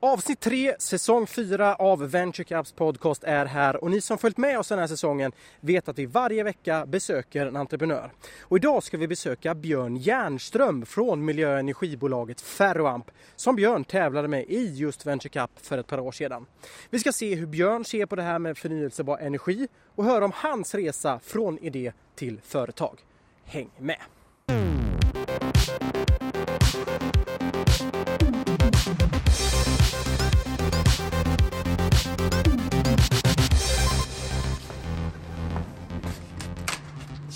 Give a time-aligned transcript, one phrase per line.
[0.00, 4.58] Avsnitt 3, säsong 4 av Venture Caps podcast är här och ni som följt med
[4.58, 8.12] oss den här säsongen vet att vi varje vecka besöker en entreprenör.
[8.40, 14.28] Och idag ska vi besöka Björn Järnström från miljö och energibolaget Ferroamp som Björn tävlade
[14.28, 16.46] med i just Venture Cup för ett par år sedan.
[16.90, 20.32] Vi ska se hur Björn ser på det här med förnyelsebar energi och höra om
[20.34, 23.00] hans resa från idé till företag.
[23.44, 24.17] Häng med!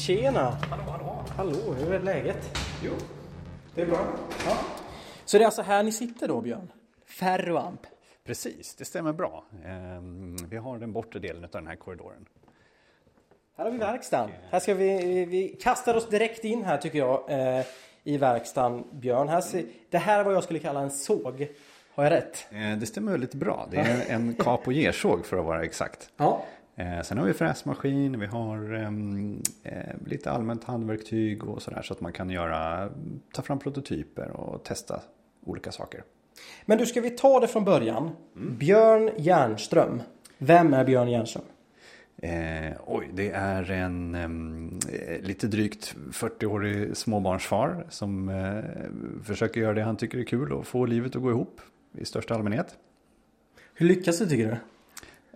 [0.06, 0.51] Tjena!
[0.70, 1.24] Hallå, hallå.
[1.37, 2.59] Hallå, hur är läget?
[2.84, 2.92] Jo,
[3.74, 4.06] det är bra.
[4.47, 4.59] Ja.
[5.25, 6.73] Så det är alltså här ni sitter då, Björn?
[7.06, 7.80] Ferroamp.
[8.25, 9.45] Precis, det stämmer bra.
[9.66, 12.27] Ehm, Vi har den bortre delen av den här korridoren.
[13.56, 14.30] Här har vi verkstaden.
[14.51, 17.64] Här ska vi, vi kastar oss direkt in här tycker jag eh,
[18.05, 19.28] i verkstaden, Björn.
[19.28, 21.48] Här ser, det här är vad jag skulle kalla en såg.
[21.95, 22.47] Har jag rätt?
[22.50, 23.69] Eh, Det stämmer väldigt bra.
[23.70, 26.11] Det är en kap och gersåg för att vara exakt.
[26.16, 26.44] Ja.
[26.83, 31.92] Eh, Sen har vi fräsmaskin, vi har ehm, eh, lite allmänt handverktyg och sådär så
[31.92, 32.91] att man kan göra,
[33.33, 35.00] ta fram prototyper och testa
[35.44, 36.05] olika saker.
[36.64, 38.10] Men du, ska vi ta det från början?
[38.34, 40.03] Björn Järnström.
[40.38, 41.44] Vem är Björn Järnström?
[42.16, 49.75] Eh, oj, det är en ehm, eh, lite drygt 40-årig småbarnsfar som eh, försöker göra
[49.75, 51.60] det han tycker är kul och få livet att gå ihop
[51.98, 52.77] i största allmänhet.
[53.75, 54.56] Hur lyckas du tycker du?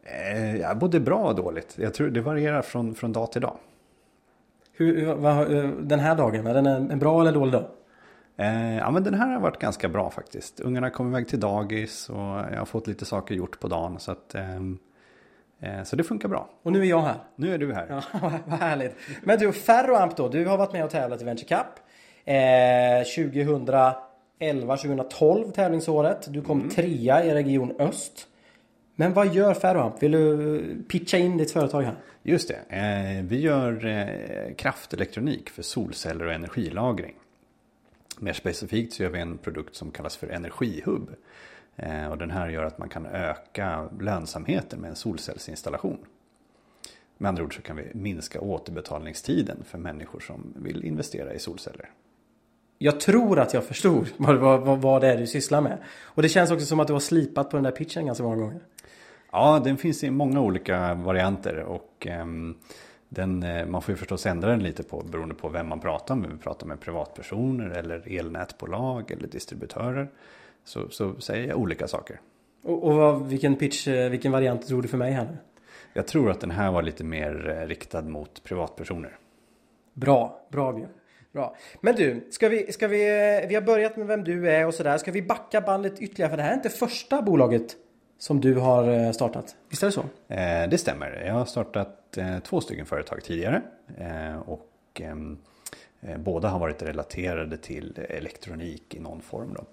[0.06, 1.74] Eh, ja, både bra och dåligt.
[1.78, 3.56] Jag tror det varierar från, från dag till dag.
[4.72, 7.64] Hur, vad, eh, den här dagen, är den en, bra eller dålig dag?
[8.36, 10.60] Eh, ja, men den här har varit ganska bra faktiskt.
[10.60, 13.98] Ungarna kom iväg till dagis och jag har fått lite saker gjort på dagen.
[13.98, 16.48] Så, att, eh, så det funkar bra.
[16.62, 17.16] Och nu är jag här.
[17.36, 17.86] Nu är du här.
[17.88, 18.02] Ja,
[18.46, 18.96] vad härligt.
[19.22, 20.28] Men du, Ferroamp då.
[20.28, 21.66] Du har varit med och tävlat i Venture Cup.
[22.24, 22.34] Eh,
[24.40, 26.32] 2011-2012 tävlingsåret.
[26.32, 28.28] Du kom trea i Region Öst.
[28.98, 30.02] Men vad gör Ferroamp?
[30.02, 31.96] Vill du pitcha in ditt företag här?
[32.22, 32.76] Just det.
[32.76, 37.14] Eh, vi gör eh, kraftelektronik för solceller och energilagring.
[38.18, 41.10] Mer specifikt så gör vi en produkt som kallas för energihub.
[41.76, 45.98] Eh, och den här gör att man kan öka lönsamheten med en solcellsinstallation.
[47.18, 51.90] Med andra ord så kan vi minska återbetalningstiden för människor som vill investera i solceller.
[52.78, 55.78] Jag tror att jag förstod vad, vad, vad det är du sysslar med.
[56.02, 58.36] Och det känns också som att du har slipat på den där pitchen ganska många
[58.36, 58.60] gånger.
[59.32, 62.54] Ja, den finns i många olika varianter och ehm,
[63.08, 66.14] den, eh, man får ju förstås ändra den lite på beroende på vem man pratar
[66.14, 66.30] med.
[66.30, 70.08] Vi pratar med privatpersoner eller elnätbolag eller distributörer.
[70.64, 72.20] Så, så säger jag olika saker.
[72.62, 75.36] Och, och vad, vilken pitch, eh, vilken variant tror du för mig här nu?
[75.92, 79.18] Jag tror att den här var lite mer eh, riktad mot privatpersoner.
[79.92, 80.88] Bra, bra Björn.
[81.36, 81.56] Bra.
[81.80, 83.02] Men du, ska vi, ska vi,
[83.42, 84.98] eh, vi har börjat med vem du är och sådär.
[84.98, 86.30] Ska vi backa bandet ytterligare?
[86.30, 87.76] För det här är inte första bolaget
[88.18, 89.56] som du har eh, startat.
[89.68, 90.04] Visst är det så?
[90.28, 91.22] Eh, det stämmer.
[91.26, 93.62] Jag har startat eh, två stycken företag tidigare.
[93.98, 95.38] Eh, och ehm,
[96.00, 99.54] eh, båda har varit relaterade till elektronik i någon form.
[99.54, 99.64] Då.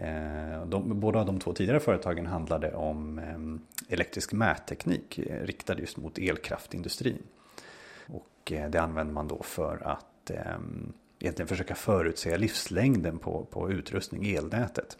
[0.00, 5.96] Eh, de, båda de två tidigare företagen handlade om ehm, elektrisk mätteknik eh, riktad just
[5.96, 7.22] mot elkraftindustrin.
[8.06, 13.70] Och eh, det använder man då för att ehm, egentligen försöka förutsäga livslängden på, på
[13.70, 14.98] utrustning i elnätet.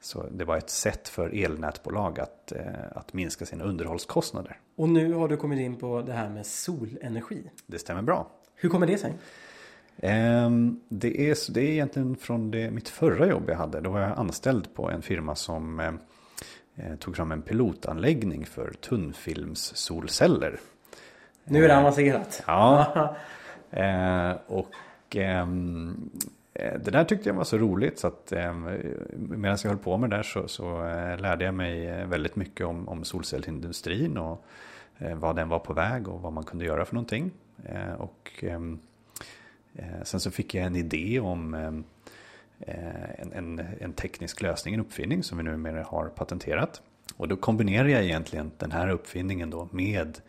[0.00, 4.58] Så det var ett sätt för elnätbolag att, eh, att minska sina underhållskostnader.
[4.76, 7.50] Och nu har du kommit in på det här med solenergi.
[7.66, 8.30] Det stämmer bra.
[8.54, 9.14] Hur kommer det sig?
[9.98, 13.80] Ehm, Det är, det är egentligen från det, mitt förra jobb jag hade.
[13.80, 15.92] Då var jag anställd på en firma som eh,
[16.76, 20.60] eh, tog fram en pilotanläggning för tunnfilmssolceller.
[21.44, 22.42] Nu är det avancerat.
[22.46, 23.16] Ja.
[23.74, 24.74] Eh, och
[25.16, 26.10] ehm,
[26.54, 28.54] eh, det där tyckte jag var så roligt så att eh,
[29.16, 32.36] medan jag höll på med det där så, så eh, lärde jag mig eh, väldigt
[32.36, 34.44] mycket om, om solcellsindustrin och
[34.98, 37.30] eh, vad den var på väg och vad man kunde göra för någonting.
[37.64, 38.78] Eh, och ehm,
[39.74, 41.84] eh, sen så fick jag en idé om ehm,
[42.60, 46.82] eh, en, en, en teknisk lösning, en uppfinning som vi numera har patenterat.
[47.16, 50.20] Och då kombinerar jag egentligen den här uppfinningen då med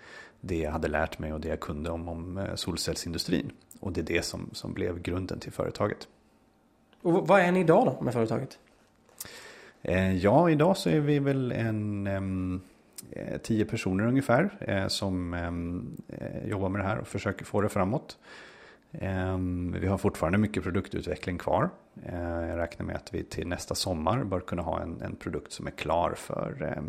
[0.46, 3.52] det jag hade lärt mig och det jag kunde om, om eh, solcellsindustrin.
[3.80, 6.08] Och det är det som, som blev grunden till företaget.
[7.02, 8.60] Och vad är ni idag då med företaget?
[9.82, 12.62] Eh, ja, idag så är vi väl en
[13.12, 14.50] eh, tio personer ungefär
[14.88, 15.36] som
[16.46, 18.18] jobbar med det här och försöker få det framåt.
[19.74, 21.70] Vi har fortfarande mycket produktutveckling kvar.
[22.50, 25.68] Jag räknar med att vi till nästa sommar bör kunna ha en, en produkt som
[25.68, 26.82] är klar för,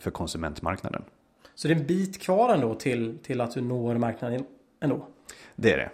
[0.00, 1.04] för konsumentmarknaden.
[1.54, 4.44] Så det är en bit kvar ändå till, till att du når marknaden
[4.80, 5.06] ändå?
[5.56, 5.90] Det är det.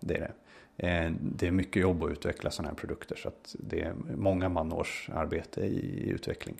[0.00, 0.32] Det är det.
[0.76, 4.48] Eh, det är mycket jobb att utveckla sådana här produkter så att det är många
[4.48, 6.56] manårs arbete i utveckling.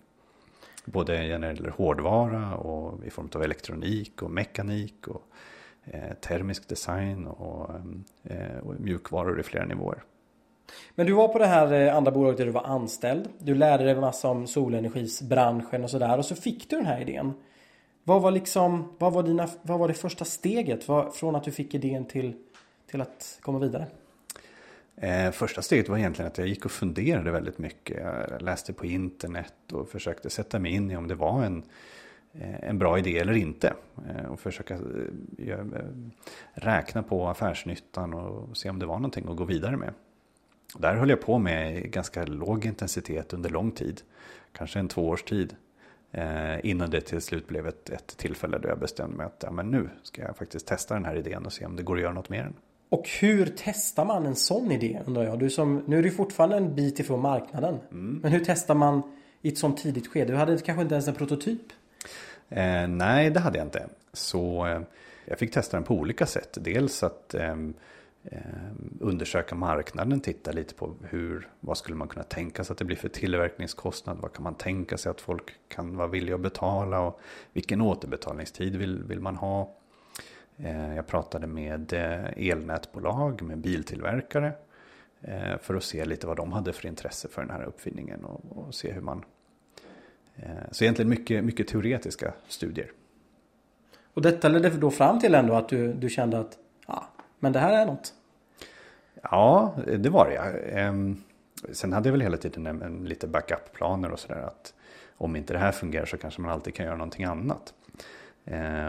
[0.84, 5.22] Både när det gäller hårdvara och i form av elektronik och mekanik och
[5.84, 7.70] eh, termisk design och,
[8.22, 10.02] eh, och mjukvaror i flera nivåer.
[10.94, 13.28] Men du var på det här andra bolaget där du var anställd.
[13.38, 17.34] Du lärde dig massa om solenergisbranschen och sådär och så fick du den här idén.
[18.04, 20.84] Vad var liksom, vad var, dina, vad var det första steget
[21.14, 22.34] från att du fick idén till,
[22.90, 23.86] till att komma vidare?
[24.96, 27.96] Eh, första steget var egentligen att jag gick och funderade väldigt mycket.
[28.02, 31.62] Jag läste på internet och försökte sätta mig in i om det var en,
[32.32, 33.74] eh, en bra idé eller inte.
[34.08, 35.64] Eh, och försöka eh, eh,
[36.52, 39.94] räkna på affärsnyttan och se om det var någonting att gå vidare med.
[40.78, 44.02] Där höll jag på med ganska låg intensitet under lång tid.
[44.52, 45.56] Kanske en två års tid.
[46.62, 49.70] Innan det till slut blev ett, ett tillfälle då jag bestämde mig att ja, men
[49.70, 52.12] nu ska jag faktiskt testa den här idén och se om det går att göra
[52.12, 52.54] något med den.
[52.88, 55.38] Och hur testar man en sån idé undrar jag?
[55.38, 57.78] Du som, nu är du fortfarande en bit ifrån marknaden.
[57.90, 58.20] Mm.
[58.22, 59.02] Men hur testar man
[59.42, 60.32] i ett sånt tidigt skede?
[60.32, 61.62] Du hade kanske inte ens en prototyp?
[62.48, 63.86] Eh, nej, det hade jag inte.
[64.12, 64.80] Så eh,
[65.24, 66.58] jag fick testa den på olika sätt.
[66.60, 67.56] Dels att eh, eh,
[68.30, 68.38] Eh,
[69.00, 72.96] undersöka marknaden, titta lite på hur, vad skulle man kunna tänka sig att det blir
[72.96, 74.18] för tillverkningskostnad?
[74.20, 77.00] Vad kan man tänka sig att folk kan vara villiga att betala?
[77.00, 77.20] Och
[77.52, 79.74] vilken återbetalningstid vill, vill man ha?
[80.56, 84.52] Eh, jag pratade med eh, elnätbolag, med biltillverkare
[85.60, 88.74] för att se lite vad de hade för intresse för den här uppfinningen och, och
[88.74, 89.24] se hur man...
[90.70, 92.92] Så egentligen mycket, mycket teoretiska studier.
[94.14, 96.58] Och detta ledde då fram till ändå att du, du kände att
[97.44, 98.14] men det här är något?
[99.22, 100.36] Ja, det var det.
[100.78, 101.22] Ehm,
[101.72, 104.74] sen hade jag väl hela tiden en, en lite backup-planer och sådär att
[105.16, 107.74] om inte det här fungerar så kanske man alltid kan göra någonting annat.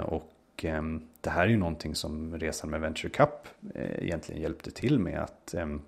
[0.06, 4.42] Och och ehm, det här är ju någonting som resan med Venture Cup eh, egentligen
[4.42, 5.82] hjälpte till med att ehm,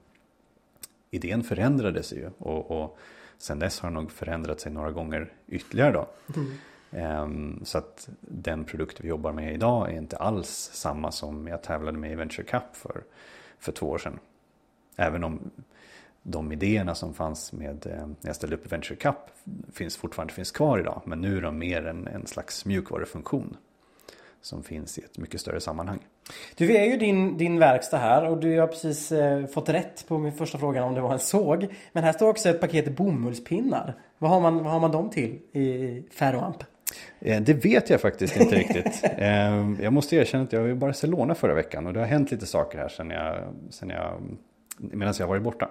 [1.11, 2.97] idén förändrades ju och, och
[3.37, 6.07] sen dess har den nog förändrat sig några gånger ytterligare då.
[6.35, 6.53] Mm.
[6.91, 11.63] Ehm, så att den produkt vi jobbar med idag är inte alls samma som jag
[11.63, 13.03] tävlade med i Venture Cup för,
[13.59, 14.19] för två år sedan.
[14.95, 15.51] Även om
[16.23, 19.15] de idéerna som fanns med eh, när jag ställde upp i Venture Cup
[19.73, 21.01] finns fortfarande finns kvar idag.
[21.05, 23.57] Men nu är de mer en, en slags mjukvarufunktion
[24.41, 25.99] som finns i ett mycket större sammanhang.
[26.55, 30.07] Du, vi är ju din, din verkstad här och du har precis eh, fått rätt
[30.07, 31.67] på min första fråga om det var en såg.
[31.91, 33.93] Men här står också ett paket bomullspinnar.
[34.17, 36.63] Vad har man, vad har man dem till i Ferroamp?
[37.19, 39.03] Eh, det vet jag faktiskt inte riktigt.
[39.17, 42.31] Eh, jag måste erkänna att jag var i Barcelona förra veckan och det har hänt
[42.31, 44.21] lite saker här sen jag, sen jag,
[44.77, 45.69] medan jag varit borta.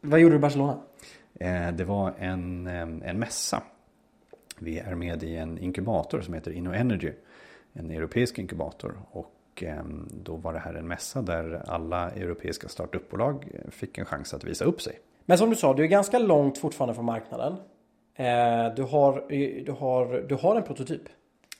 [0.00, 0.78] Vad gjorde du i Barcelona?
[1.40, 3.62] Eh, det var en, en mässa.
[4.58, 7.12] Vi är med i en inkubator som heter InnoEnergy
[7.72, 8.98] en europeisk inkubator.
[9.10, 9.64] Och
[10.10, 14.64] då var det här en mässa där alla europeiska startupbolag fick en chans att visa
[14.64, 15.00] upp sig.
[15.24, 17.56] Men som du sa, du är ganska långt fortfarande från marknaden.
[18.16, 19.24] Eh, du har,
[19.64, 21.02] du har, du har en prototyp.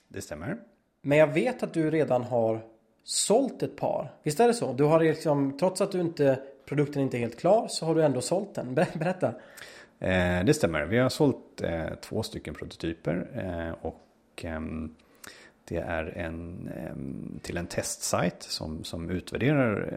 [0.08, 0.56] Det stämmer.
[1.03, 2.61] Men jag vet att du redan har
[3.05, 4.12] sålt ett par.
[4.23, 4.73] Visst är det så?
[4.73, 8.03] Du har liksom, trots att du inte, produkten inte är helt klar så har du
[8.03, 8.75] ändå sålt den.
[8.75, 9.29] Berätta.
[9.99, 10.85] Eh, det stämmer.
[10.85, 13.26] Vi har sålt eh, två stycken prototyper
[13.81, 14.00] och
[14.43, 14.94] ehm,
[15.69, 16.70] det är en,
[17.43, 19.93] till en testsajt som, som utvärderar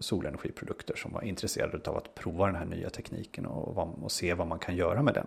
[0.00, 4.46] solenergiprodukter som var intresserade av att prova den här nya tekniken och, och se vad
[4.46, 5.26] man kan göra med den.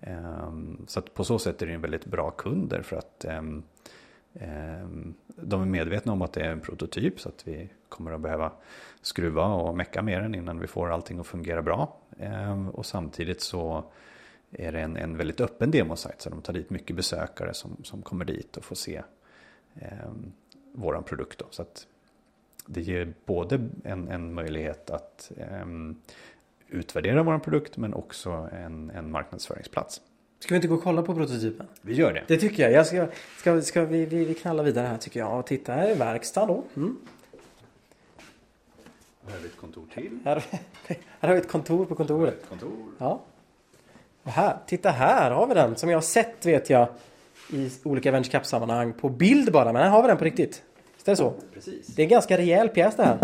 [0.00, 3.62] Ehm, så att på så sätt är det en väldigt bra kunder för att ehm,
[4.34, 8.20] ehm, de är medvetna om att det är en prototyp så att vi kommer att
[8.20, 8.52] behöva
[9.00, 11.96] skruva och mecka med den innan vi får allting att fungera bra.
[12.72, 13.84] Och samtidigt så
[14.50, 18.02] är det en, en väldigt öppen demosajt så de tar dit mycket besökare som, som
[18.02, 19.02] kommer dit och får se
[19.74, 20.10] eh,
[20.72, 21.38] våran produkt.
[21.38, 21.46] Då.
[21.50, 21.86] Så att
[22.66, 25.66] det ger både en, en möjlighet att eh,
[26.68, 30.00] utvärdera våran produkt men också en, en marknadsföringsplats.
[30.40, 31.66] Ska vi inte gå och kolla på prototypen?
[31.80, 32.24] Vi gör det.
[32.26, 32.72] Det tycker jag.
[32.72, 33.06] jag ska,
[33.36, 35.38] ska, ska vi, vi, vi knalla vidare här tycker jag.
[35.38, 36.64] Och titta, här är verkstad då.
[36.76, 36.96] Mm.
[39.26, 40.18] Här har vi ett kontor till.
[40.24, 40.44] Här,
[41.20, 42.34] här har vi ett kontor på kontoret.
[42.34, 42.70] Ett kontor.
[42.98, 43.20] Ja.
[44.22, 46.88] Och här, titta här har vi den som jag har sett vet jag
[47.52, 49.72] i olika Venture Cup-sammanhang på bild bara.
[49.72, 50.62] Men här har vi den på riktigt.
[50.94, 51.34] Visst är det så?
[51.54, 51.86] Precis.
[51.86, 53.18] Det är en ganska rejäl pjäs det här.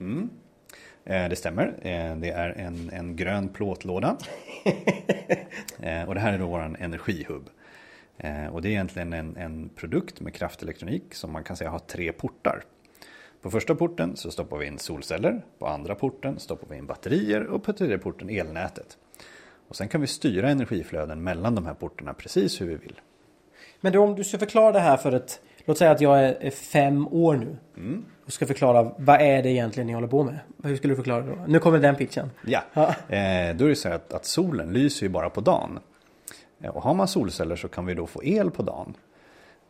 [0.00, 0.30] Mm.
[1.10, 1.66] Eh, det stämmer.
[1.66, 4.16] Eh, det är en, en grön plåtlåda.
[5.80, 7.50] eh, och det här är då vår energihubb.
[8.18, 11.78] Eh, och det är egentligen en, en produkt med kraftelektronik som man kan säga har
[11.78, 12.62] tre portar.
[13.42, 17.46] På första porten så stoppar vi in solceller, på andra porten stoppar vi in batterier
[17.46, 18.98] och på tredje porten elnätet.
[19.68, 23.00] Och sen kan vi styra energiflöden mellan de här portarna precis hur vi vill.
[23.80, 25.40] Men då, om du ska förklara det här för ett...
[25.64, 27.56] Låt säga att jag är fem år nu.
[27.76, 28.04] Mm.
[28.26, 30.38] Och ska förklara vad är det egentligen ni håller på med?
[30.62, 31.44] Hur skulle du förklara det då?
[31.46, 32.30] Nu kommer den pitchen.
[32.46, 32.88] Ja, ja.
[32.88, 35.78] Eh, då är det så att, att solen lyser ju bara på dagen.
[36.60, 38.94] Eh, och har man solceller så kan vi då få el på dagen.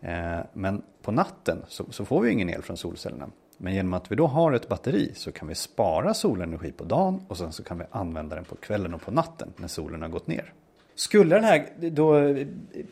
[0.00, 3.29] Eh, men på natten så, så, får vi ingen el från solcellerna.
[3.59, 7.25] Men genom att vi då har ett batteri så kan vi spara solenergi på dagen
[7.29, 10.09] och sen så kan vi använda den på kvällen och på natten när solen har
[10.09, 10.52] gått ner.
[11.00, 12.47] Skulle den här då eh,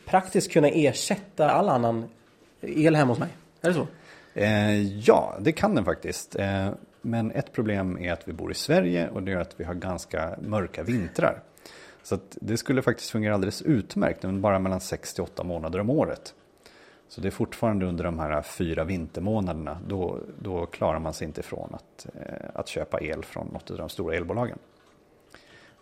[0.05, 2.05] praktiskt kunna ersätta all annan
[2.61, 3.29] el hemma hos mig?
[3.61, 3.87] Är det så?
[4.33, 6.35] Eh, ja, det kan den faktiskt.
[6.35, 6.69] Eh,
[7.01, 9.73] men ett problem är att vi bor i Sverige och det gör att vi har
[9.73, 11.41] ganska mörka vintrar.
[12.03, 15.89] Så det skulle faktiskt fungera alldeles utmärkt, men bara mellan 6 till 8 månader om
[15.89, 16.33] året.
[17.07, 21.41] Så det är fortfarande under de här fyra vintermånaderna, då, då klarar man sig inte
[21.41, 24.57] ifrån att, eh, att köpa el från något av de stora elbolagen.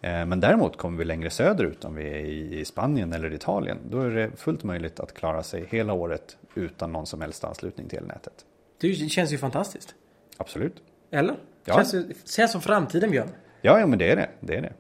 [0.02, 4.02] Eh, men däremot kommer vi längre söderut, om vi är i Spanien eller Italien, då
[4.02, 7.98] är det fullt möjligt att klara sig hela året utan någon som helst anslutning till
[7.98, 8.34] elnätet.
[8.82, 9.96] Det känns ju fantastiskt.
[10.38, 10.76] Absolut.
[11.12, 11.36] Eller?
[11.66, 11.74] Ja.
[11.74, 11.96] Känns,
[12.36, 13.30] känns som framtiden Björn.
[13.62, 14.30] Ja, ja men det är det.
[14.40, 14.74] det är det.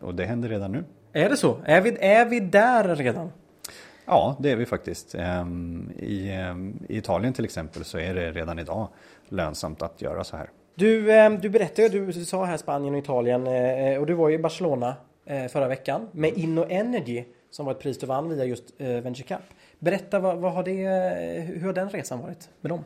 [0.00, 0.84] Och det händer redan nu.
[1.12, 1.58] Är det så?
[1.64, 3.30] Är vi, är vi där redan?
[4.04, 5.14] Ja, det är vi faktiskt.
[5.14, 8.88] Ehm, I, ehm, I Italien till exempel så är det redan idag
[9.28, 10.50] lönsamt att göra så här.
[10.76, 14.34] Du, ehm, du berättade, du sa här Spanien och Italien eh, och du var ju
[14.34, 18.44] i Barcelona eh, förra veckan med Inno Energy som var ett pris du vann via
[18.44, 19.44] just eh, Venture Cup.
[19.78, 20.72] Berätta, vad, vad har det,
[21.46, 22.84] hur har den resan varit med dem?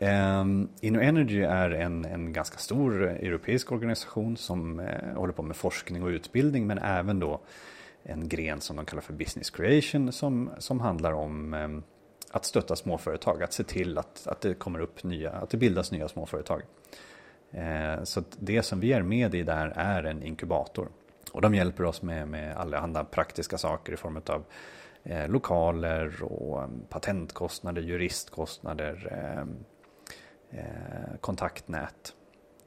[0.00, 6.02] Um, InnoEnergy är en, en ganska stor europeisk organisation som eh, håller på med forskning
[6.02, 7.40] och utbildning men även då
[8.02, 11.68] en gren som de kallar för business creation som, som handlar om eh,
[12.34, 15.92] att stötta småföretag, att se till att, att det kommer upp nya, att det bildas
[15.92, 16.62] nya småföretag.
[17.50, 20.88] Eh, så det som vi är med i där är en inkubator.
[21.32, 24.44] Och de hjälper oss med, med allehanda praktiska saker i form av
[25.02, 29.44] eh, lokaler och mm, patentkostnader, juristkostnader, eh,
[30.60, 32.14] eh, kontaktnät.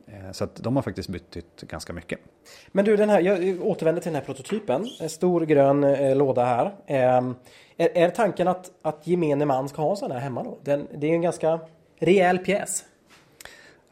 [0.08, 2.20] Eh, så att de har faktiskt bytt ganska mycket.
[2.68, 4.88] Men du, den här, jag återvänder till den här prototypen.
[5.00, 6.66] En stor grön eh, låda här.
[6.86, 7.32] Eh,
[7.78, 10.58] är, är tanken att, att gemene man ska ha en sån här hemma då?
[10.64, 11.60] Den, det är en ganska
[12.00, 12.86] rejäl pjäs.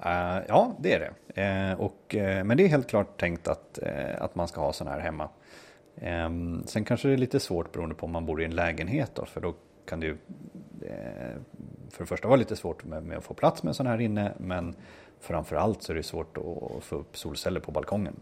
[0.05, 1.12] Uh, ja, det är det.
[1.72, 3.79] Uh, och, uh, men det är helt klart tänkt att,
[4.17, 5.29] att man ska ha sån här hemma.
[6.25, 9.12] Um, sen kanske det är lite svårt beroende på om man bor i en lägenhet
[9.13, 9.53] då, för då
[9.86, 10.17] kan det ju
[11.91, 14.01] för det första vara lite svårt med, med, att få plats med en sån här
[14.01, 14.75] inne, men
[15.25, 18.15] framförallt så är det svårt att få upp solceller på balkongen.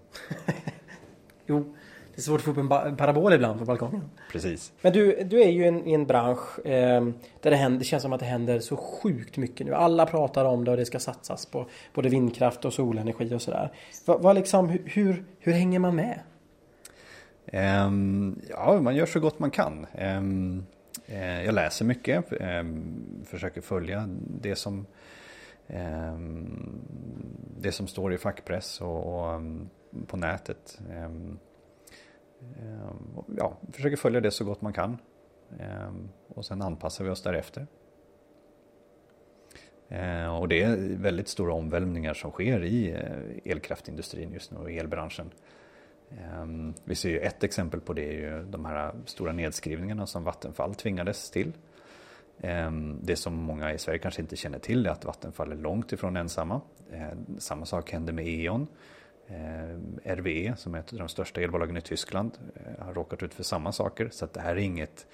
[1.45, 1.75] jo,
[2.15, 4.09] det är svårt att få upp en parabol ibland på balkongen.
[4.31, 4.71] Precis.
[4.81, 7.03] Men du, du är ju en, i en bransch eh,
[7.41, 9.73] där det, händer, det känns som att det händer så sjukt mycket nu.
[9.73, 13.71] Alla pratar om det och det ska satsas på både vindkraft och solenergi och sådär.
[14.05, 16.19] Va, va liksom, hur, hur hänger man med?
[17.85, 19.85] Um, ja, man gör så gott man kan.
[20.01, 20.65] Um,
[21.09, 22.95] uh, jag läser mycket, um,
[23.25, 24.09] försöker följa
[24.41, 24.85] det som
[25.67, 26.81] Ehm,
[27.57, 29.69] det som står i fackpress och, och ehm,
[30.07, 30.79] på nätet.
[30.91, 31.39] Ehm,
[33.37, 34.97] ja, försöker följa det så gott man kan.
[36.27, 37.67] Och sen anpassar vi oss därefter.
[40.39, 45.31] Och det är väldigt stora omvälvningar som sker i eh, elkraftindustrin just nu och elbranschen.
[46.83, 50.75] Vi ser ju ett exempel på det är ju de här stora nedskrivningarna som Vattenfall
[50.75, 51.51] tvingades till.
[52.43, 55.91] Ehm, det som många i Sverige kanske inte känner till är att Vattenfall är långt
[55.91, 56.61] ifrån ensamma.
[56.91, 58.67] Ehm, samma sak händer med E.ON
[59.27, 63.33] ehm, RWE som är ett av de största elbolagen i Tyskland eh, har råkat ut
[63.33, 64.09] för samma saker.
[64.11, 65.07] Så att det här är inget,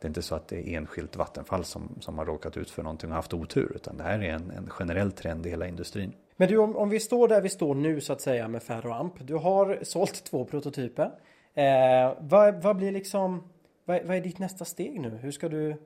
[0.00, 2.82] det är inte så att det är enskilt Vattenfall som, som har råkat ut för
[2.82, 3.72] någonting och haft otur.
[3.74, 6.12] Utan det här är en, en generell trend i hela industrin.
[6.36, 9.14] Men du, om, om, vi står där vi står nu så att säga med Ferroamp.
[9.20, 11.10] Du har sålt två prototyper.
[11.54, 13.42] Eh, vad, vad, blir liksom,
[13.84, 15.10] vad, vad, är ditt nästa steg nu?
[15.10, 15.76] Hur ska du,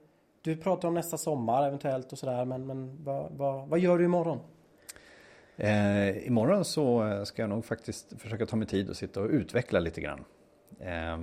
[0.46, 2.44] du pratar om nästa sommar eventuellt och sådär.
[2.44, 4.40] Men, men vad, vad, vad gör du imorgon?
[5.56, 9.80] Eh, imorgon så ska jag nog faktiskt försöka ta mig tid och sitta och utveckla
[9.80, 10.24] lite grann.
[10.80, 11.16] Eh,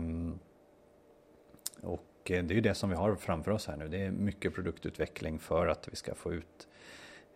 [1.82, 3.88] och det är ju det som vi har framför oss här nu.
[3.88, 6.68] Det är mycket produktutveckling för att vi ska få ut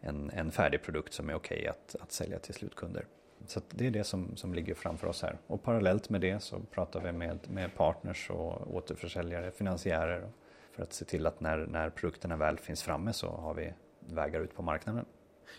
[0.02, 3.06] en, en färdig produkt som är okej okay att, att sälja till slutkunder.
[3.48, 5.38] Så det är det som, som ligger framför oss här.
[5.48, 10.30] Och parallellt med det så pratar vi med, med partners och återförsäljare, finansiärer
[10.78, 14.42] för att se till att när, när produkterna väl finns framme så har vi vägar
[14.42, 15.06] ut på marknaden.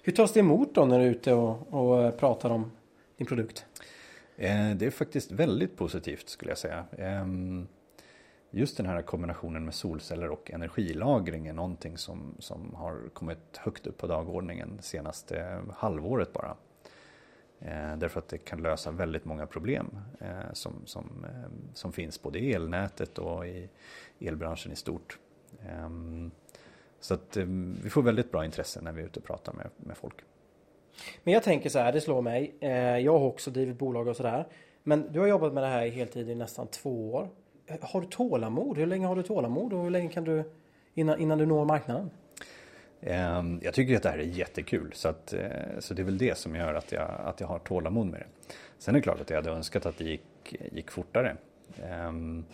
[0.03, 2.71] Hur tas det emot då när du är ute och, och eh, pratar om
[3.17, 3.67] din produkt?
[4.37, 6.85] Eh, det är faktiskt väldigt positivt skulle jag säga.
[6.99, 7.69] Ehm,
[8.51, 13.87] just den här kombinationen med solceller och energilagring är någonting som, som har kommit högt
[13.87, 16.57] upp på dagordningen senaste halvåret bara.
[17.61, 22.23] Eh, därför att det kan lösa väldigt många problem eh, som, som, eh, som finns
[22.23, 23.69] både i elnätet och i
[24.21, 25.19] elbranschen i stort.
[27.01, 27.37] Så att
[27.83, 30.15] vi får väldigt bra intresse när vi är ute och pratar med, med folk.
[31.25, 32.55] Men jag tänker så här, det slår mig.
[33.05, 34.47] Jag har också drivit bolag och sådär.
[34.83, 37.29] Men du har jobbat med det här i heltid i nästan två år.
[37.81, 38.79] Har du tålamod?
[38.79, 40.53] Hur länge har du tålamod och hur länge kan du
[40.95, 42.11] innan, innan du når marknaden?
[43.01, 46.19] Ehm, jag tycker att det här är jättekul så, att, eh, så det är väl
[46.19, 48.55] det som gör att jag, att jag har tålamod med det.
[48.79, 51.37] Sen är det klart att jag hade önskat att det gick, gick fortare.
[51.83, 52.45] Ehm,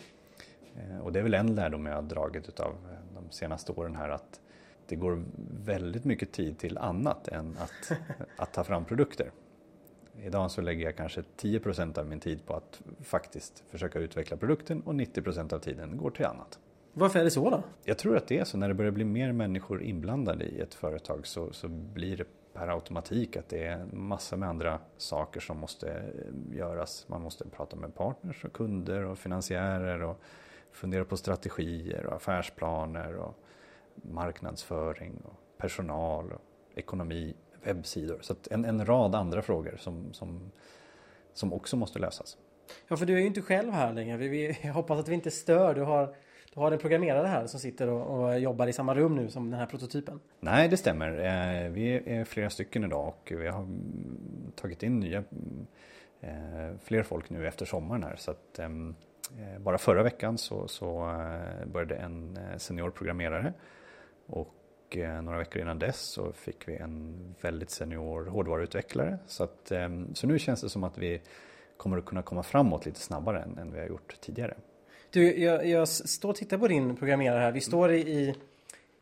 [0.75, 2.75] eh, och det är väl en lärdom jag har dragit av
[3.15, 4.39] de senaste åren här att
[4.87, 5.23] det går
[5.65, 7.97] väldigt mycket tid till annat än att,
[8.37, 9.31] att ta fram produkter.
[10.23, 14.81] Idag så lägger jag kanske 10% av min tid på att faktiskt försöka utveckla produkten
[14.81, 16.59] och 90% av tiden går till annat.
[16.97, 17.63] Varför är det så då?
[17.83, 18.57] Jag tror att det är så.
[18.57, 22.67] När det börjar bli mer människor inblandade i ett företag så, så blir det per
[22.67, 27.05] automatik att det är massor med andra saker som måste eh, göras.
[27.07, 30.21] Man måste prata med partners och kunder och finansiärer och
[30.71, 33.35] fundera på strategier och affärsplaner och
[33.95, 36.41] marknadsföring och personal och
[36.75, 37.33] ekonomi,
[37.63, 38.19] webbsidor.
[38.21, 40.51] Så en, en rad andra frågor som, som,
[41.33, 42.37] som också måste lösas.
[42.87, 44.17] Ja, för du är ju inte själv här längre.
[44.17, 45.73] Vi, vi, jag hoppas att vi inte stör.
[45.73, 46.15] Du har
[46.55, 49.51] du har en programmerare här som sitter och, och, jobbar i samma rum nu som
[49.51, 50.19] den här prototypen.
[50.39, 51.09] Nej, det stämmer.
[51.09, 53.67] Eh, vi är flera stycken idag och vi har
[54.55, 55.23] tagit in nya
[56.21, 58.15] eh, fler folk nu efter sommaren här.
[58.15, 58.95] Så att, ehm,
[59.39, 61.11] eh, bara förra veckan så, så
[61.65, 63.53] började en senior programmerare
[64.27, 64.51] och
[65.23, 69.17] några veckor innan dess så fick vi en väldigt senior hårdvaruutvecklare.
[69.27, 71.21] Så, att, ehm, så nu känns det som att vi
[71.77, 74.55] kommer att kunna komma framåt lite snabbare än, än vi har gjort tidigare.
[75.15, 77.51] Du, jag, jag står och tittar på din programmerare här.
[77.51, 78.35] Vi står i, i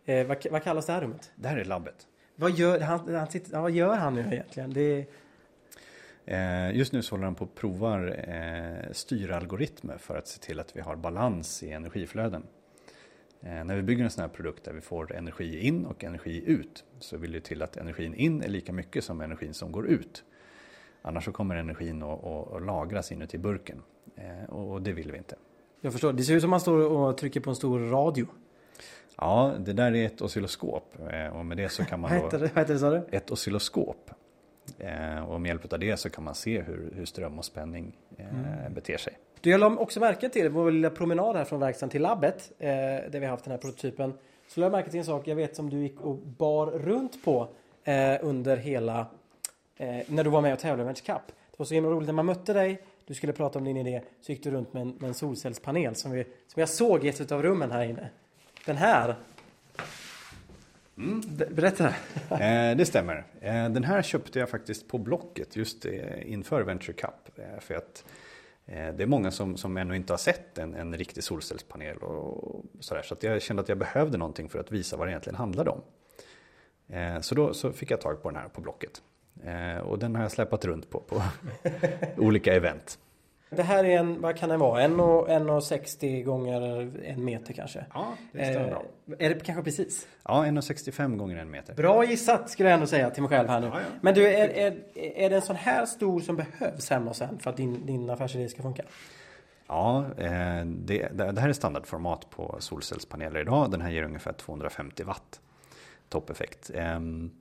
[0.05, 1.31] eh, vad, vad, kallas det här rummet?
[1.35, 2.07] Det här är labbet.
[2.35, 4.73] Vad gör han, han sitter, vad gör han nu egentligen?
[4.73, 5.05] Det
[6.25, 10.59] eh, just nu så håller han på att provar eh, styralgoritmer för att se till
[10.59, 12.43] att vi har balans i energiflöden.
[13.41, 16.43] Eh, när vi bygger en sån här produkt där vi får energi in och energi
[16.45, 19.87] ut så vill det till att energin in är lika mycket som energin som går
[19.87, 20.23] ut.
[21.01, 23.81] Annars så kommer energin att, att, att lagras inuti burken
[24.15, 25.35] eh, och det vill vi inte.
[25.83, 26.13] Jag förstår.
[26.13, 28.27] Det ser ut som att man står och trycker på en stor radio.
[29.17, 30.95] Ja, det där är ett oscilloskop.
[31.11, 32.37] Eh, och med det så kan man då...
[32.37, 33.01] vad heter det, sa du?
[33.11, 34.11] Ett oscilloskop.
[34.77, 37.97] Eh, och med hjälp av det så kan man se hur, hur ström och spänning
[38.17, 38.73] eh, mm.
[38.73, 39.13] beter sig.
[39.41, 42.51] Du, jag la också märke till vår lilla promenad här från verkstaden till labbet.
[42.57, 44.13] där vi har haft den här prototypen.
[44.47, 47.25] Så la jag märke till en sak jag vet som du gick och bar runt
[47.25, 47.47] på
[48.21, 49.07] under hela...
[50.07, 51.27] när du var med och tävlade i Venture Cup.
[51.27, 54.01] Det var så himla roligt när man mötte dig du skulle prata om din idé
[54.21, 57.09] så gick du runt med en, med en solcellspanel som, vi, som jag såg i
[57.09, 58.09] ett av rummen här inne.
[58.65, 59.15] Den här.
[60.97, 61.21] Mm.
[61.49, 61.87] Berätta.
[62.29, 63.25] eh, det stämmer.
[63.41, 67.39] Eh, den här köpte jag faktiskt på Blocket just eh, inför Venture Cup.
[67.39, 68.05] Eh, för att
[68.65, 72.63] eh, det är många som, som ännu inte har sett en, en riktig solcellspanel och
[72.79, 73.01] sådär.
[73.01, 75.81] Så jag kände att jag behövde någonting för att visa vad det egentligen handlade om.
[76.89, 79.01] Eh, så då så fick jag tag på den här på Blocket.
[79.45, 81.21] Eh, och den har jag släpat runt på, på
[82.17, 82.99] olika event.
[83.49, 84.87] Det här är en, vad kan den vara?
[84.87, 86.61] 1,60 gånger
[87.03, 87.85] en meter kanske?
[87.93, 88.83] Ja, det stämmer bra.
[89.19, 90.07] Eh, är det kanske precis?
[90.23, 91.73] Ja, 1,65 gånger en meter.
[91.73, 93.67] Bra gissat skulle jag ändå säga till mig själv här nu.
[93.67, 93.85] Ja, ja.
[94.01, 97.39] Men du, är, är, är det en sån här stor som behövs hemma hos en
[97.39, 98.83] för att din, din affärsidé ska funka?
[99.67, 103.71] Ja, eh, det, det här är standardformat på solcellspaneler idag.
[103.71, 105.41] Den här ger ungefär 250 watt
[106.09, 106.71] toppeffekt.
[106.75, 107.31] Ehm,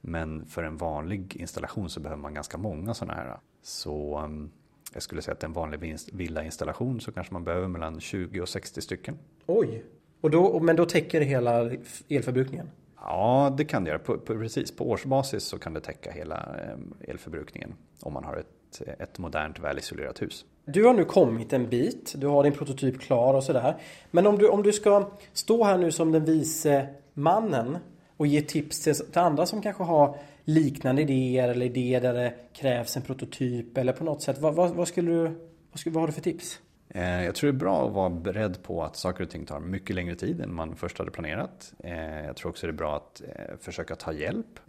[0.00, 3.36] men för en vanlig installation så behöver man ganska många sådana här.
[3.62, 4.50] Så um,
[4.92, 8.82] jag skulle säga att en vanlig villainstallation så kanske man behöver mellan 20 och 60
[8.82, 9.18] stycken.
[9.46, 9.84] Oj!
[10.20, 11.70] Och då, men då täcker det hela
[12.08, 12.70] elförbrukningen?
[13.00, 13.98] Ja, det kan det göra.
[13.98, 16.56] På, på, precis, på årsbasis så kan det täcka hela
[17.00, 20.44] elförbrukningen om man har ett, ett modernt välisolerat hus.
[20.64, 23.76] Du har nu kommit en bit, du har din prototyp klar och sådär.
[24.10, 27.78] Men om du, om du ska stå här nu som den vise mannen
[28.16, 32.34] och ge tips till, till andra som kanske har liknande idéer eller idéer där det
[32.52, 34.38] krävs en prototyp eller på något sätt.
[34.38, 35.22] Vad, vad, vad skulle du,
[35.70, 36.60] vad, skulle, vad har du för tips?
[36.88, 39.60] Eh, jag tror det är bra att vara beredd på att saker och ting tar
[39.60, 41.74] mycket längre tid än man först hade planerat.
[41.78, 44.60] Eh, jag tror också det är bra att eh, försöka ta hjälp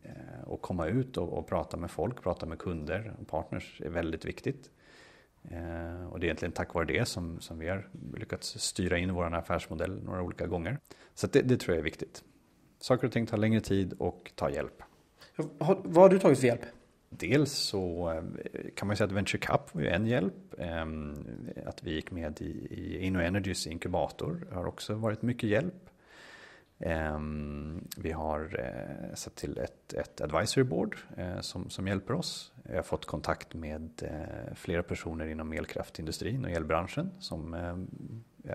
[0.46, 4.70] och komma ut och prata med folk, prata med kunder och partners är väldigt viktigt.
[6.12, 9.36] Och det är egentligen tack vare det som, som vi har lyckats styra in vår
[9.36, 10.80] affärsmodell några olika gånger.
[11.14, 12.24] Så det, det tror jag är viktigt.
[12.80, 14.84] Saker och ting tar längre tid och tar hjälp.
[15.58, 16.66] vad har du tagit för hjälp?
[17.10, 18.24] Dels så eh,
[18.76, 20.54] kan man säga att Venture Cup var ju en hjälp.
[20.58, 21.16] Ehm,
[21.66, 25.90] att vi gick med i InnoEnergys inkubator har också varit mycket hjälp.
[26.80, 32.54] Ehm, vi har eh, satt till ett, ett advisory board eh, som, som hjälper oss.
[32.64, 34.10] Jag har fått kontakt med
[34.56, 37.56] flera personer inom elkraftindustrin och elbranschen som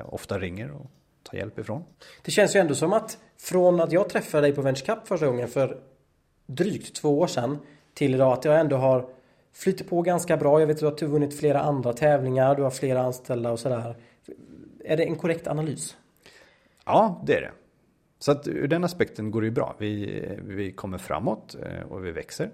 [0.04, 0.90] ofta ringer och
[1.22, 1.84] ta hjälp ifrån.
[2.22, 5.26] Det känns ju ändå som att från att jag träffade dig på Venture Cup första
[5.26, 5.80] gången för
[6.46, 7.58] drygt två år sedan
[7.94, 9.08] till idag att jag ändå har
[9.52, 10.60] flyttat på ganska bra.
[10.60, 13.96] Jag vet att du har vunnit flera andra tävlingar, du har flera anställda och sådär.
[14.84, 15.96] Är det en korrekt analys?
[16.84, 17.52] Ja, det är det.
[18.18, 19.76] Så att ur den aspekten går det ju bra.
[19.78, 22.50] Vi, vi kommer framåt eh, och vi växer.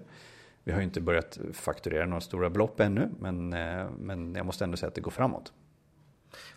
[0.63, 4.63] Vi har ju inte börjat fakturera några stora belopp ännu, men, eh, men jag måste
[4.63, 5.53] ändå säga att det går framåt.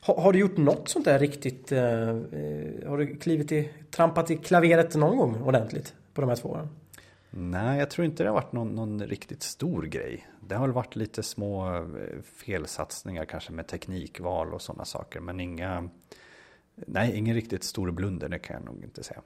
[0.00, 1.72] Har, har du gjort något sånt där riktigt?
[1.72, 6.36] Eh, eh, har du klivit i, trampat i klaveret någon gång ordentligt på de här
[6.36, 6.68] två åren?
[7.30, 10.26] Nej, jag tror inte det har varit någon, någon riktigt stor grej.
[10.40, 11.84] Det har väl varit lite små eh,
[12.36, 15.88] felsatsningar kanske med teknikval och sådana saker, men inga
[16.74, 19.20] Nej, ingen riktigt stor blunder, det kan jag nog inte säga.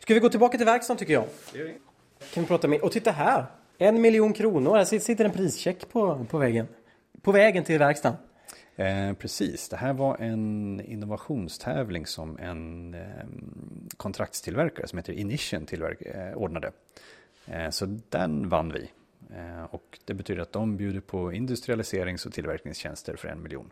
[0.00, 1.24] Ska vi gå tillbaka till verkstaden tycker jag?
[2.34, 2.80] Kan vi prata med?
[2.80, 3.46] Och titta här!
[3.78, 6.66] En miljon kronor, här sitter en prischeck på, på väggen.
[7.22, 8.18] På vägen till verkstaden.
[8.80, 13.00] Eh, precis, det här var en innovationstävling som en eh,
[13.96, 16.72] kontraktstillverkare som heter Inition tillverk- eh, ordnade.
[17.46, 18.90] Eh, så den vann vi.
[19.36, 23.70] Eh, och det betyder att de bjuder på industrialiserings och tillverkningstjänster för en miljon.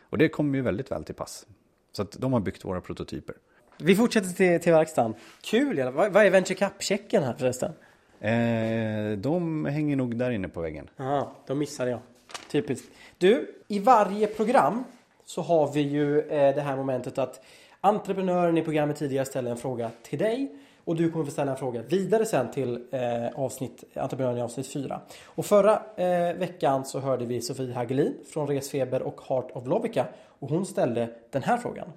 [0.00, 1.46] Och det kommer ju väldigt väl till pass.
[1.92, 3.34] Så att de har byggt våra prototyper.
[3.78, 5.14] Vi fortsätter till, till verkstaden.
[5.42, 5.82] Kul!
[5.92, 7.72] Vad, vad är Venture Cup-checken här förresten?
[8.20, 10.90] Eh, de hänger nog där inne på väggen.
[10.96, 12.00] Ja, då missade jag.
[12.48, 12.90] Typiskt.
[13.18, 14.84] Du, i varje program
[15.24, 17.40] så har vi ju eh, det här momentet att
[17.80, 20.52] entreprenören i programmet tidigare ställer en fråga till dig
[20.84, 24.72] och du kommer få ställa en fråga vidare sen till eh, avsnitt, entreprenören i avsnitt
[24.72, 25.00] 4.
[25.24, 30.06] Och förra eh, veckan så hörde vi Sofie Hagelin från Resfeber och Heart of Lovica
[30.38, 31.92] och hon ställde den här frågan.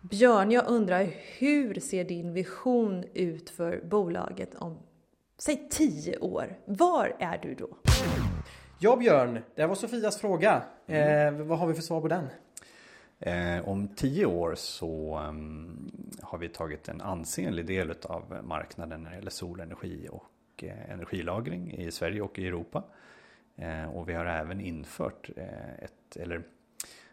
[0.00, 1.06] Björn, jag undrar
[1.38, 4.78] hur ser din vision ut för bolaget om,
[5.38, 6.58] säg 10 år?
[6.64, 7.68] Var är du då?
[8.78, 10.62] Ja Björn, det var Sofias fråga.
[10.86, 12.26] Eh, vad har vi för svar på den?
[13.18, 15.90] Eh, om tio år så um,
[16.22, 21.72] har vi tagit en ansenlig del av marknaden när det gäller solenergi och eh, energilagring
[21.72, 22.84] i Sverige och i Europa.
[23.56, 26.38] Eh, och vi har även infört eh, ett, eller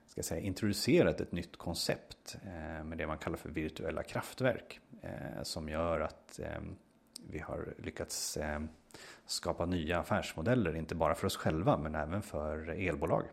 [0.08, 4.80] ska jag säga, introducerat ett nytt koncept eh, med det man kallar för virtuella kraftverk.
[5.02, 6.76] Eh, som gör att ehm,
[7.32, 8.70] vi har lyckats ehm,
[9.26, 13.24] skapa nya affärsmodeller, inte bara för oss själva men även för elbolag.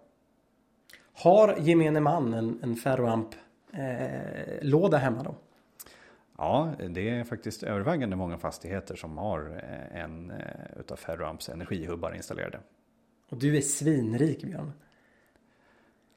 [1.12, 5.34] Har gemene man en, en ferroamp-låda eh, hemma då?
[6.38, 12.14] Ja, det är faktiskt övervägande många fastigheter som har eh, en eh, utav Ferroamps energihubbar
[12.14, 12.60] installerade.
[13.30, 14.72] Och du är svinrik Björn.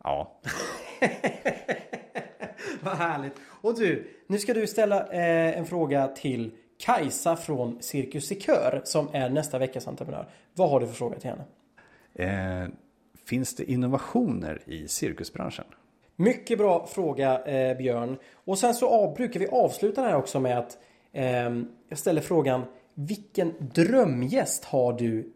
[0.03, 0.41] Ja.
[2.81, 3.33] Vad härligt.
[3.61, 9.09] Och du, nu ska du ställa eh, en fråga till Kajsa från Cirkus Sikör som
[9.13, 10.29] är nästa veckas entreprenör.
[10.53, 11.45] Vad har du för fråga till henne?
[12.13, 12.69] Eh,
[13.25, 15.65] finns det innovationer i cirkusbranschen?
[16.15, 18.17] Mycket bra fråga eh, Björn.
[18.33, 20.77] Och sen så av, brukar vi avsluta det här också med att
[21.11, 21.25] eh,
[21.89, 25.33] jag ställer frågan Vilken drömgäst har du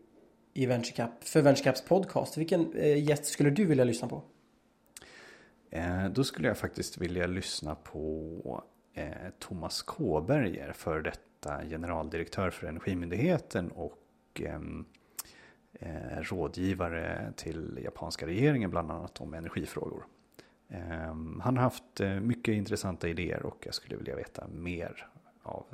[0.54, 2.38] i Venture Cup, för Venture Cups podcast?
[2.38, 4.21] Vilken eh, gäst skulle du vilja lyssna på?
[5.71, 9.06] Eh, då skulle jag faktiskt vilja lyssna på eh,
[9.39, 11.29] Thomas Kåberger, för detta
[11.69, 13.97] generaldirektör för Energimyndigheten och
[14.36, 14.86] ehm,
[15.73, 20.06] eh, rådgivare till japanska regeringen bland annat om energifrågor.
[20.69, 25.08] Eh, han har haft eh, mycket intressanta idéer och jag skulle vilja veta mer
[25.43, 25.65] av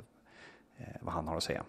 [0.78, 1.64] eh, vad han har att säga.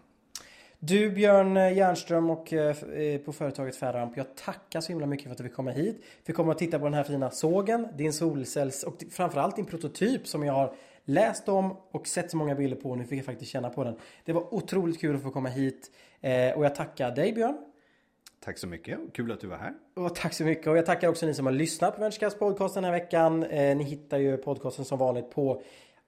[0.79, 4.17] Du Björn Järnström och eh, på företaget Ferramp.
[4.17, 6.03] Jag tackar så himla mycket för att du fick komma hit.
[6.25, 10.27] Vi kommer att titta på den här fina sågen, din solcells och framförallt din prototyp
[10.27, 10.73] som jag har
[11.07, 12.95] läst om och sett så många bilder på.
[12.95, 13.95] Nu fick jag faktiskt känna på den.
[14.25, 15.91] Det var otroligt kul att få komma hit
[16.21, 17.57] eh, och jag tackar dig Björn.
[18.39, 19.73] Tack så mycket, kul att du var här.
[19.95, 22.75] Och tack så mycket och jag tackar också ni som har lyssnat på Venturecast podcast
[22.75, 23.43] den här veckan.
[23.43, 25.61] Eh, ni hittar ju podcasten som vanligt på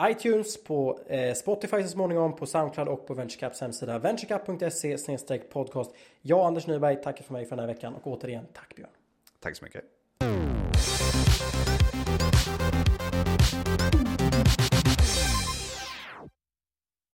[0.04, 5.96] iTunes, på eh, Spotify så småningom, på Soundcloud och på VentureCaps hemsida venturecup.se podcast.
[6.22, 8.90] Jag Anders Nyberg tackar för mig för den här veckan och återigen tack Björn.
[9.40, 9.84] Tack så mycket.